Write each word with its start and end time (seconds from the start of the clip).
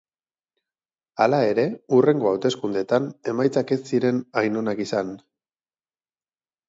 Hala 1.25 1.41
ere 1.49 1.65
hurrengo 1.97 2.31
hauteskundetan 2.31 3.11
emaitzak 3.35 3.75
ez 3.79 3.81
ziren 3.93 4.25
hain 4.43 4.59
onak 4.63 4.83
izan. 4.87 5.13